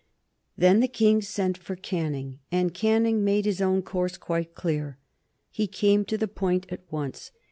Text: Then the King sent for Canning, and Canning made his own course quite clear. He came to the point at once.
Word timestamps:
Then 0.57 0.79
the 0.79 0.87
King 0.87 1.21
sent 1.21 1.59
for 1.59 1.75
Canning, 1.75 2.39
and 2.51 2.73
Canning 2.73 3.23
made 3.23 3.45
his 3.45 3.61
own 3.61 3.83
course 3.83 4.17
quite 4.17 4.55
clear. 4.55 4.97
He 5.51 5.67
came 5.67 6.05
to 6.05 6.17
the 6.17 6.27
point 6.27 6.65
at 6.71 6.81
once. 6.89 7.29